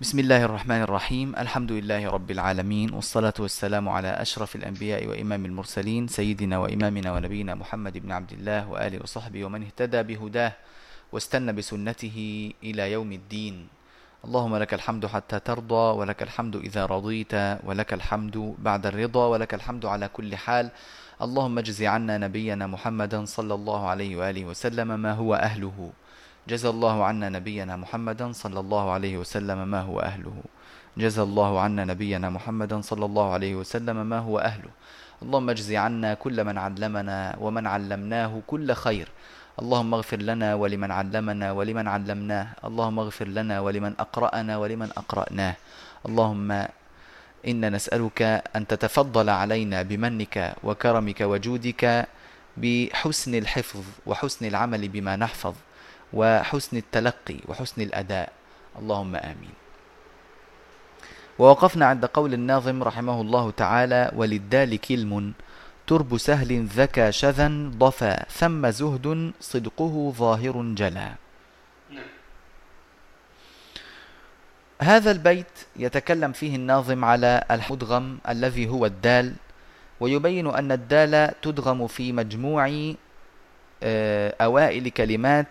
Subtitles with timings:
[0.00, 6.08] بسم الله الرحمن الرحيم الحمد لله رب العالمين والصلاة والسلام على أشرف الأنبياء وإمام المرسلين
[6.08, 10.52] سيدنا وإمامنا ونبينا محمد بن عبد الله وآله وصحبه ومن اهتدى بهداه
[11.12, 12.16] واستنى بسنته
[12.62, 13.68] إلى يوم الدين
[14.24, 17.34] اللهم لك الحمد حتى ترضى ولك الحمد إذا رضيت
[17.64, 20.70] ولك الحمد بعد الرضا ولك الحمد على كل حال
[21.22, 25.92] اللهم اجز عنا نبينا محمدا صلى الله عليه وآله وسلم ما هو أهله
[26.46, 30.36] جزى الله عنا نبينا محمدا صلى الله عليه وسلم ما هو أهله.
[30.94, 34.70] جزى الله عنا نبينا محمدا صلى الله عليه وسلم ما هو أهله.
[35.22, 39.08] اللهم اجز عنا كل من علمنا ومن علمناه كل خير.
[39.58, 42.46] اللهم اغفر لنا ولمن علمنا ولمن علمناه.
[42.64, 45.54] اللهم اغفر لنا ولمن أقرأنا ولمن أقرأناه.
[46.06, 46.48] اللهم
[47.46, 48.22] إنا نسألك
[48.56, 52.06] أن تتفضل علينا بمنك وكرمك وجودك
[52.56, 55.54] بحسن الحفظ وحسن العمل بما نحفظ.
[56.16, 58.32] وحسن التلقي وحسن الأداء.
[58.80, 59.54] اللهم آمين.
[61.38, 65.32] ووقفنا عند قول الناظم رحمه الله تعالى وللدال كلم
[65.86, 71.14] ترب سهل ذكى شذا ضفا ثم زهد صدقه ظاهر جلا.
[74.82, 79.34] هذا البيت يتكلم فيه الناظم على المدغم الذي هو الدال
[80.00, 82.94] ويبين أن الدال تدغم في مجموع
[83.82, 85.48] آه، أوائل كلمات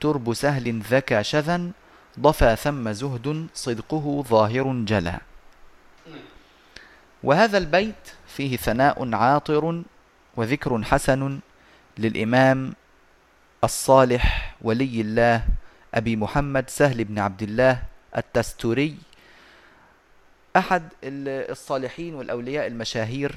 [0.00, 1.70] ترب سهل ذكى شذا
[2.20, 5.18] ضفى ثم زهد صدقه ظاهر جلا.
[7.22, 9.82] وهذا البيت فيه ثناء عاطر
[10.36, 11.40] وذكر حسن
[11.98, 12.74] للإمام
[13.64, 15.44] الصالح ولي الله
[15.94, 17.82] أبي محمد سهل بن عبد الله
[18.16, 18.96] التستوري
[20.56, 23.34] أحد الصالحين والأولياء المشاهير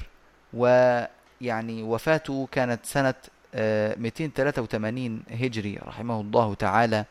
[0.52, 3.14] ويعني وفاته كانت سنة
[3.58, 7.04] 283 هجري رحمه الله تعالى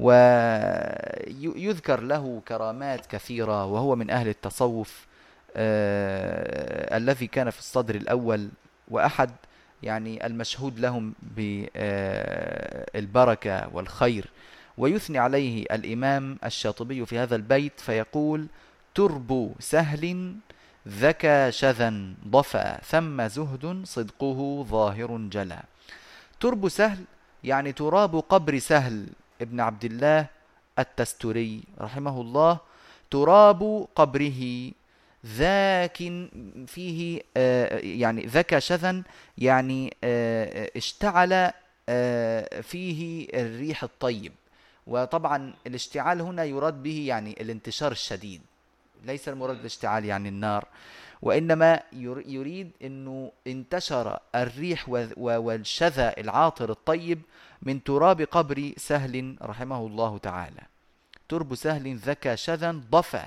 [0.00, 5.06] ويذكر له كرامات كثيرة وهو من أهل التصوف
[5.56, 8.48] آه، الذي كان في الصدر الأول
[8.88, 9.30] وأحد
[9.82, 11.14] يعني المشهود لهم
[12.94, 14.30] بالبركة والخير.
[14.78, 18.46] ويثني عليه الإمام الشاطبي في هذا البيت فيقول
[18.94, 20.34] ترب سهل
[20.88, 21.94] ذكى شذا
[22.28, 25.62] ضفى ثم زهد صدقه ظاهر جلا
[26.40, 27.04] ترب سهل
[27.44, 29.06] يعني تراب قبر سهل
[29.40, 30.26] ابن عبد الله
[30.78, 32.58] التستري رحمه الله.
[33.10, 34.70] تراب قبره
[35.26, 35.96] ذاك
[36.66, 39.02] فيه آه، يعني ذكى شذا
[39.38, 41.52] يعني آه، اشتعل
[41.88, 44.32] آه، فيه الريح الطيب.
[44.86, 48.40] وطبعا الاشتعال هنا يراد به يعني الانتشار الشديد.
[49.06, 50.64] ليس المراد الاشتعال يعني النار
[51.22, 51.80] وإنما
[52.26, 57.22] يريد أنه انتشر الريح والشذى العاطر الطيب
[57.62, 60.62] من تراب قبر سهل رحمه الله تعالى.
[61.28, 63.24] ترب سهل ذكى شذا ضفى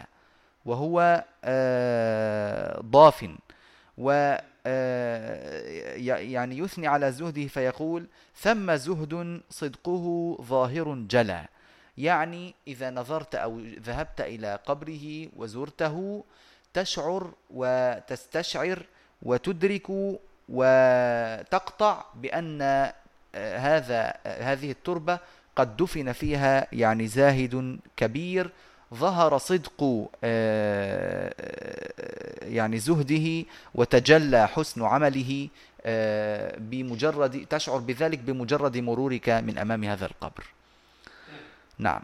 [0.66, 3.30] وهو آه، ضاف
[3.98, 11.48] و آه، يعني يثني على زهده فيقول ثم زهد صدقه ظاهر جلا.
[12.00, 16.24] يعني إذا نظرت أو ذهبت إلى قبره وزرته
[16.74, 18.86] تشعر وتستشعر
[19.24, 19.88] وتدرك
[20.50, 25.20] وتقطع بأن آه، هذا آه، هذه التربة
[25.56, 28.52] قد دفن فيها يعني زاهد كبير
[28.94, 31.34] ظهر صدق آه،
[32.42, 33.46] يعني زهده
[33.76, 35.48] وتجلى حسن عمله
[36.58, 40.59] بمجرد تشعر بذلك بمجرد مرورك من أمام هذا القبر.
[41.80, 42.02] نعم.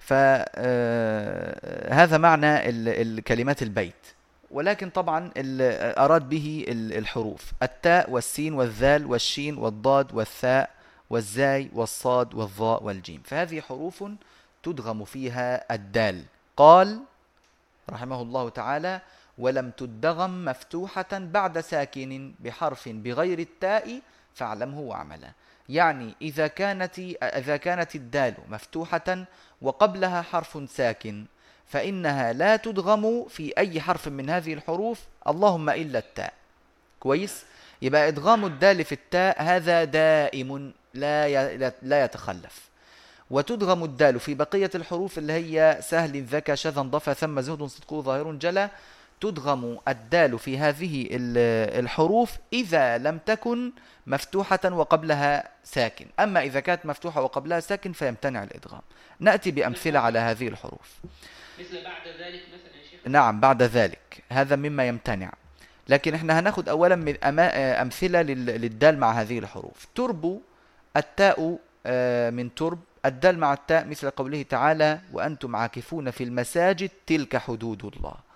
[0.00, 0.54] فهذا
[2.14, 2.68] آه، معنى
[3.02, 3.94] الكلمات البيت.
[4.50, 5.30] ولكن طبعا
[5.98, 7.52] أراد به الحروف.
[7.62, 10.70] التاء والسين والذال والشين والضاد والثاء
[11.10, 13.22] والزاي والصاد والظاء والجيم.
[13.24, 14.04] فهذه حروف
[14.62, 16.24] تدغم فيها الدال.
[16.56, 17.00] قال
[17.90, 19.00] رحمه الله تعالى
[19.38, 24.00] ولم تدغم مفتوحة بعد ساكن بحرف بغير التاء
[24.34, 25.32] فاعلمه واعمله
[25.68, 29.24] يعني إذا كانت إذا كانت الدال مفتوحة
[29.62, 31.24] وقبلها حرف ساكن
[31.66, 36.32] فإنها لا تدغم في أي حرف من هذه الحروف اللهم إلا التاء.
[37.00, 37.44] كويس؟
[37.82, 42.68] يبقى إدغام الدال في التاء هذا دائم لا لا يتخلف.
[43.30, 48.32] وتدغم الدال في بقية الحروف اللي هي سهل ذكى شذا ضفى ثم زهد صدقه ظاهر
[48.32, 48.70] جلا
[49.20, 53.72] تدغم الدال في هذه الحروف إذا لم تكن
[54.06, 56.06] مفتوحة وقبلها ساكن.
[56.20, 58.80] أما إذا كانت مفتوحة وقبلها ساكن فيمتنع الإدغام.
[59.20, 60.98] نأتي بأمثلة على هذه الحروف.
[61.60, 64.24] مثل بعد ذلك مثلا شيخ؟ نعم بعد ذلك.
[64.28, 65.32] هذا مما يمتنع.
[65.88, 69.86] لكن إحنا هناخد أولا من أمثلة للدال مع هذه الحروف.
[69.94, 70.40] تربو
[70.96, 72.78] التاء آه، من ترب.
[73.04, 78.27] الدال مع التاء مثل قوله تعالى وأنتم عاكفون في المساجد تلك حدود الله.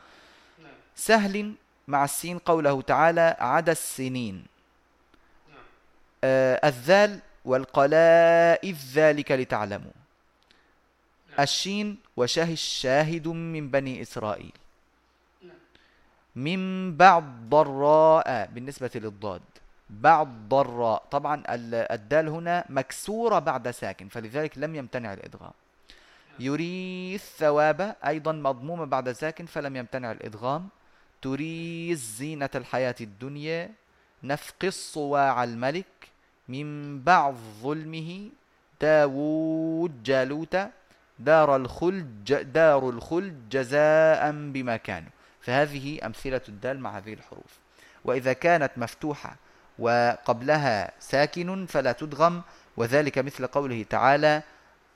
[0.94, 1.54] سهل
[1.88, 4.46] مع السين قوله تعالى عدا السنين.
[6.24, 9.90] آه الذال والقلائذ ذلك لتعلموا.
[11.40, 14.52] الشين وشهد شاهد من بني إسرائيل.
[16.36, 19.42] من بعد ضراء بالنسبة للضاد
[19.90, 21.02] بعد ضراء.
[21.10, 25.52] طبعا ال- الدال هنا مكسورة بعد ساكن فلذلك لم يمتنع الإدغام.
[26.38, 30.68] يري الثواب أيضا مضمومة بعد ساكن فلم يمتنع الإدغام.
[31.22, 33.70] تري زينة الحياة الدنيا
[34.22, 35.86] نفقي الصواع الملك
[36.48, 38.30] من بعض ظلمه
[38.80, 40.56] داوود جالوت
[41.18, 45.10] دار الخلد دار الخلد جزاء بما كانوا
[45.40, 47.58] فهذه أمثلة الدال مع هذه الحروف.
[48.04, 49.36] وإذا كانت مفتوحة
[49.78, 52.42] وقبلها ساكن فلا تدغم
[52.76, 54.42] وذلك مثل قوله تعالى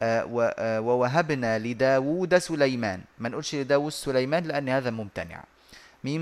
[0.03, 3.01] آه، آه، ووهبنا لداود سليمان.
[3.19, 5.45] ما نقولش لداود سليمان لأن هذا ممتنع.
[6.05, 6.21] من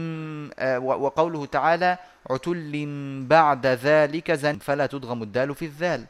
[0.59, 1.99] آه، وقوله تعالى
[2.31, 2.87] عتل
[3.29, 6.05] بعد ذلك زن فلا تدغم الدال في الذال.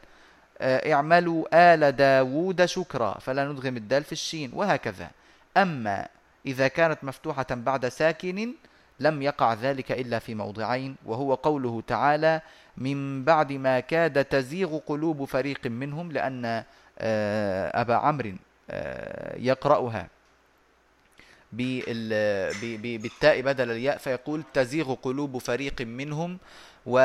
[0.61, 5.09] آه، اعملوا آل داود شكرا فلا ندغم الدال في الشين وهكذا.
[5.57, 6.07] أما
[6.45, 8.53] إذا كانت مفتوحة بعد ساكن
[8.99, 12.41] لم يقع ذلك إلا في موضعين وهو قوله تعالى
[12.77, 16.63] من بعد ما كاد تزيغ قلوب فريق منهم لأن
[16.99, 18.31] آه، أبا عمرو
[19.37, 20.07] يقرأها.
[21.57, 26.37] بالتاء بدل الياء فيقول تزيغ قلوب فريق منهم
[26.85, 26.97] و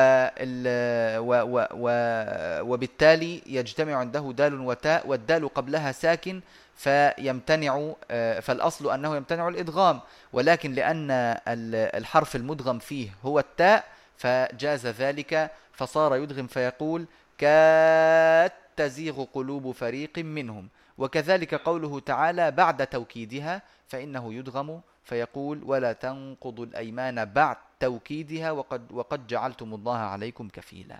[2.61, 6.41] وبالتالي يجتمع عنده دال وتاء والدال قبلها ساكن
[6.75, 9.99] فيمتنع آه، فالأصل أنه يمتنع الإدغام.
[10.33, 13.83] ولكن لأن ال- الحرف المدغم فيه هو التاء
[14.17, 17.05] فجاز ذلك فصار يدغم فيقول
[17.37, 20.67] كاد تزيغ قلوب فريق منهم.
[21.01, 29.27] وكذلك قوله تعالى بعد توكيدها فإنه يدغم فيقول ولا تنقضوا الأيمان بعد توكيدها وقد, وقد
[29.27, 30.99] جعلتم الله عليكم كفيلا.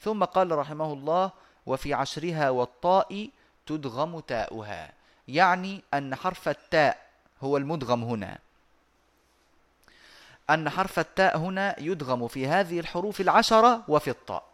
[0.00, 1.30] ثم قال رحمه الله
[1.66, 3.28] وفي عشرها والطاء
[3.66, 4.92] تدغم تاؤها.
[5.28, 6.98] يعني أن حرف التاء
[7.42, 8.38] هو المدغم هنا.
[10.50, 14.44] أن حرف التاء هنا يدغم في هذه الحروف العشرة وفي الطاء.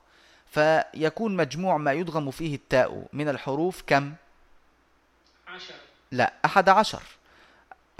[0.50, 4.14] فيكون مجموع ما يدغم فيه التاء من الحروف كم؟
[6.12, 7.02] لا أحد عشر.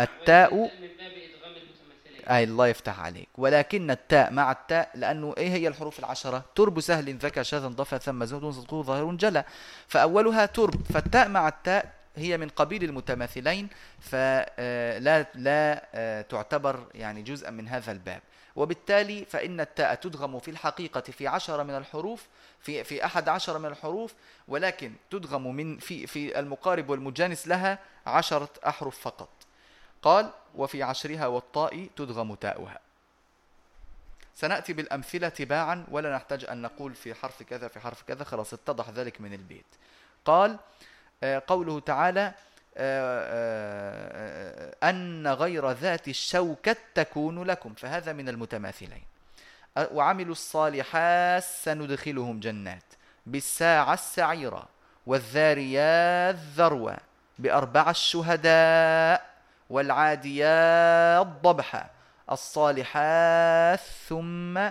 [0.00, 0.70] التاء
[2.30, 3.28] أي الله يفتح عليك.
[3.38, 8.24] ولكن التاء مع التاء لأنه إيه هي الحروف العشرة؟ ترب سهل ذكى شاذ ضفى ثم
[8.24, 9.44] زهد صدقه ظاهر جلى
[9.88, 10.82] فأولها ترب.
[10.94, 13.68] فالتاء مع التاء هي من قبيل المتماثلين
[14.00, 18.20] فلا لا آه، تعتبر يعني جزءا من هذا الباب.
[18.56, 22.26] وبالتالي فإن التاء تدغم في الحقيقة في عشرة من الحروف
[22.60, 24.14] في في أحد عشر من الحروف
[24.48, 29.28] ولكن تدغم من في في المقارب والمجانس لها عشرة أحرف فقط.
[30.02, 32.78] قال وفي عشرها والطاء تدغم تاؤها.
[34.34, 38.90] سنأتي بالأمثلة تباعا ولا نحتاج أن نقول في حرف كذا في حرف كذا خلاص اتضح
[38.90, 39.66] ذلك من البيت.
[40.24, 40.58] قال
[41.22, 42.34] آه، قوله تعالى
[44.82, 49.02] أن غير ذات الشوكة تكون لكم فهذا من المتماثلين.
[49.76, 52.84] وعملوا الصالحات سندخلهم جنات.
[53.26, 54.68] بالساعة السعيرة
[55.06, 56.96] والذاريات ذروة
[57.38, 59.26] بأربع الشهداء
[59.70, 61.90] والعاديات ضبحا.
[62.32, 64.70] الصالحات ثم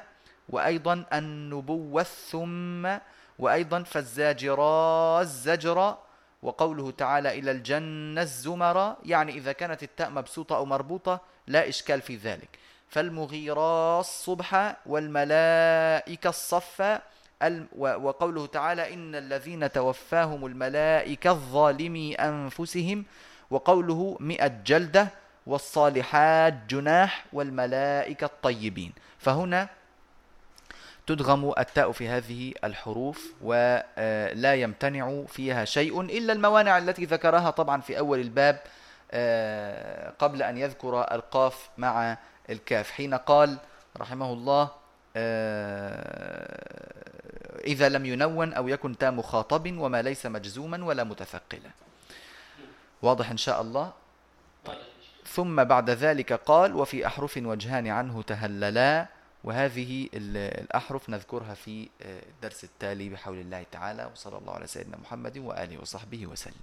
[0.50, 2.98] وأيضا النبوة ثم
[3.40, 6.09] وأيضا فالزاجرات زجرا.
[6.44, 12.16] وقوله تعالى إلى الجنة الزمر يعني إذا كانت التاء مبسوطة أو مربوطة لا إشكال في
[12.16, 12.50] ذلك.
[12.90, 16.30] فالمغيرات الصبح والملائكة
[17.78, 23.06] و- وقوله تعالى إن الذين توفاهم الملائكة الظالمي أنفسهم
[23.52, 25.08] وقوله مئة جلدة
[25.48, 28.94] والصالحات جناح والملائكة الطيبين.
[29.20, 29.70] فهنا
[31.10, 38.00] تدغم التاء في هذه الحروف ولا يمتنع فيها شيء إلا الموانع التي ذكرها طبعا في
[38.00, 38.62] أول الباب
[39.12, 42.18] آه، قبل أن يذكر القاف مع
[42.50, 42.92] الكاف.
[42.92, 43.58] حين قال
[43.98, 44.70] رحمه الله
[45.16, 46.54] آه،
[47.64, 51.72] إذا لم ينون أو يكن تا مخاطب وما ليس مجزوما ولا متثقلا.
[53.02, 53.92] واضح إن شاء الله؟
[54.66, 54.76] شيخ.
[55.28, 62.22] ثم بعد ذلك قال وفي أحرف وجهان عنه تهللا وهذه ال- الأحرف نذكرها في آه،
[62.30, 66.54] الدرس التالي بحول الله تعالى وصلى الله على سيدنا محمد وآله وصحبه وسلم.